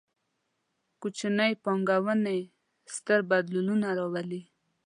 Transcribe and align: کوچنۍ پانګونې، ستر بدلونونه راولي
کوچنۍ 1.01 1.51
پانګونې، 1.63 2.39
ستر 2.95 3.19
بدلونونه 3.29 3.87
راولي 3.97 4.41